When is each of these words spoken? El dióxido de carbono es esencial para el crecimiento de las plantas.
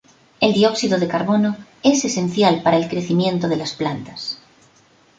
El 0.39 0.51
dióxido 0.53 0.97
de 0.99 1.07
carbono 1.07 1.55
es 1.83 2.05
esencial 2.05 2.63
para 2.63 2.77
el 2.77 2.89
crecimiento 2.89 3.47
de 3.47 3.57
las 3.57 3.73
plantas. 3.73 4.39